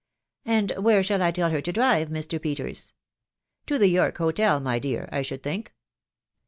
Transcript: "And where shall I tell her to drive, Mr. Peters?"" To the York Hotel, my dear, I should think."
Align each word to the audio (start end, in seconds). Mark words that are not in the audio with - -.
"And 0.45 0.71
where 0.83 1.03
shall 1.03 1.21
I 1.21 1.29
tell 1.29 1.51
her 1.51 1.61
to 1.61 1.71
drive, 1.71 2.07
Mr. 2.07 2.41
Peters?"" 2.41 2.93
To 3.67 3.77
the 3.77 3.87
York 3.89 4.17
Hotel, 4.17 4.59
my 4.59 4.79
dear, 4.79 5.07
I 5.11 5.21
should 5.21 5.43
think." 5.43 5.75